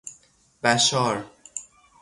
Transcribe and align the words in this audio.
بَشار 0.63 1.25